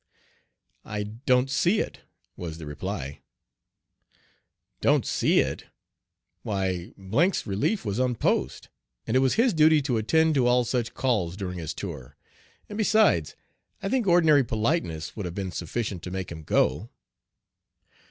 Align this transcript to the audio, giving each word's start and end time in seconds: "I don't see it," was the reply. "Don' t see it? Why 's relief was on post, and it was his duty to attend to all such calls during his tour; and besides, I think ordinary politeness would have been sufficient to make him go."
"I 0.83 1.03
don't 1.03 1.47
see 1.47 1.79
it," 1.79 1.99
was 2.35 2.57
the 2.57 2.65
reply. 2.65 3.21
"Don' 4.79 5.01
t 5.01 5.07
see 5.07 5.41
it? 5.41 5.65
Why 6.41 6.91
's 6.97 7.45
relief 7.45 7.85
was 7.85 7.99
on 7.99 8.15
post, 8.15 8.69
and 9.05 9.15
it 9.15 9.19
was 9.19 9.35
his 9.35 9.53
duty 9.53 9.79
to 9.83 9.97
attend 9.97 10.33
to 10.33 10.47
all 10.47 10.65
such 10.65 10.95
calls 10.95 11.37
during 11.37 11.59
his 11.59 11.75
tour; 11.75 12.17
and 12.67 12.79
besides, 12.79 13.35
I 13.83 13.89
think 13.89 14.07
ordinary 14.07 14.43
politeness 14.43 15.15
would 15.15 15.25
have 15.27 15.35
been 15.35 15.51
sufficient 15.51 16.01
to 16.01 16.09
make 16.09 16.31
him 16.31 16.41
go." 16.41 16.89